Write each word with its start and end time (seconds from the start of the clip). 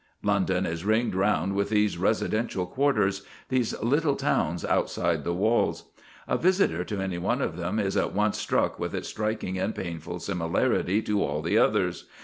London 0.23 0.65
is 0.65 0.83
ringed 0.83 1.13
round 1.13 1.53
with 1.53 1.69
these 1.69 1.99
residential 1.99 2.65
quarters, 2.65 3.21
these 3.49 3.79
little 3.83 4.15
towns 4.15 4.65
outside 4.65 5.23
the 5.23 5.31
walls. 5.35 5.83
A 6.27 6.39
visitor 6.39 6.83
to 6.85 6.99
any 6.99 7.19
one 7.19 7.39
of 7.39 7.55
them 7.55 7.77
is 7.77 7.95
at 7.95 8.11
once 8.11 8.39
struck 8.39 8.79
with 8.79 8.95
its 8.95 9.09
striking 9.09 9.59
and 9.59 9.75
painful 9.75 10.17
similarity 10.17 11.03
to 11.03 11.23
all 11.23 11.43
the 11.43 11.59
others. 11.59 12.05